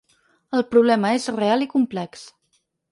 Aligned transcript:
El 0.59 0.65
problema 0.71 1.13
és 1.19 1.29
real 1.37 1.67
i 1.67 1.71
complex. 1.77 2.29